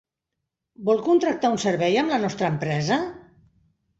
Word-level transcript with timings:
Vol 0.87 1.01
contractar 1.07 1.51
un 1.57 1.59
servei 1.65 1.99
amb 2.03 2.13
la 2.15 2.19
nostra 2.23 2.49
empresa? 2.53 2.97